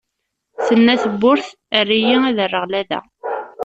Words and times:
Tenna 0.65 0.95
tebburt: 1.03 1.47
err-iyi, 1.79 2.15
ad 2.29 2.37
rreɣ 2.47 2.65
lada! 2.71 2.99